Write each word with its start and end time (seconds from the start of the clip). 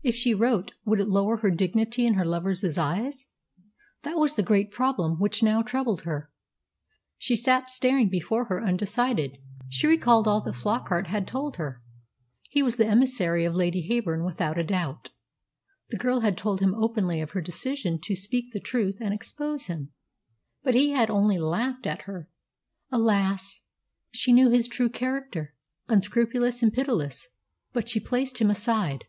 If 0.00 0.14
she 0.14 0.32
wrote, 0.32 0.72
would 0.86 1.00
it 1.00 1.08
lower 1.08 1.36
her 1.38 1.50
dignity 1.50 2.06
in 2.06 2.14
her 2.14 2.24
lover's 2.24 2.64
eyes? 2.78 3.26
That 4.04 4.16
was 4.16 4.36
the 4.36 4.42
great 4.42 4.70
problem 4.70 5.18
which 5.20 5.42
now 5.42 5.60
troubled 5.60 6.02
her. 6.04 6.30
She 7.18 7.36
sat 7.36 7.68
staring 7.70 8.08
before 8.08 8.46
her 8.46 8.64
undecided. 8.64 9.36
She 9.68 9.86
recalled 9.86 10.26
all 10.26 10.40
that 10.40 10.54
Flockart 10.54 11.08
had 11.08 11.26
told 11.28 11.56
her. 11.56 11.82
He 12.48 12.62
was 12.62 12.78
the 12.78 12.86
emissary 12.86 13.44
of 13.44 13.54
Lady 13.54 13.82
Heyburn 13.86 14.24
without 14.24 14.56
a 14.56 14.64
doubt. 14.64 15.10
The 15.90 15.98
girl 15.98 16.20
had 16.20 16.38
told 16.38 16.60
him 16.60 16.74
openly 16.74 17.20
of 17.20 17.32
her 17.32 17.42
decision 17.42 18.00
to 18.04 18.14
speak 18.14 18.50
the 18.54 18.60
truth 18.60 18.98
and 19.02 19.12
expose 19.12 19.66
him, 19.66 19.92
but 20.62 20.74
he 20.74 20.88
had 20.92 21.10
only 21.10 21.36
laughed 21.36 21.86
at 21.86 22.02
her. 22.02 22.30
Alas! 22.90 23.62
she 24.10 24.32
knew 24.32 24.48
his 24.48 24.68
true 24.68 24.88
character, 24.88 25.54
unscrupulous 25.86 26.62
and 26.62 26.72
pitiless. 26.72 27.28
But 27.74 27.90
she 27.90 28.00
placed 28.00 28.38
him 28.38 28.48
aside. 28.48 29.04